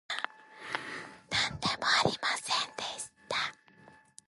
[1.29, 3.37] なんでもありませんでした